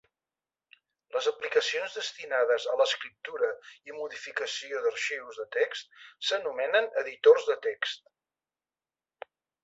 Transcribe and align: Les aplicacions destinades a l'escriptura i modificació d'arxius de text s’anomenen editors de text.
Les 1.15 1.25
aplicacions 1.31 1.97
destinades 1.97 2.63
a 2.71 2.77
l'escriptura 2.79 3.49
i 3.91 3.95
modificació 3.97 4.81
d'arxius 4.85 5.37
de 5.41 5.45
text 5.57 5.93
s’anomenen 6.29 6.89
editors 7.03 7.45
de 7.51 7.59
text. 7.67 8.09